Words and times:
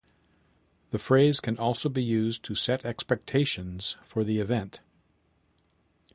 The 0.89 0.97
phrase 0.97 1.39
can 1.39 1.59
also 1.59 1.87
be 1.87 2.01
used 2.03 2.41
to 2.45 2.55
set 2.55 2.83
expectations 2.83 3.97
for 4.03 4.23
the 4.23 4.39
event. 4.39 4.79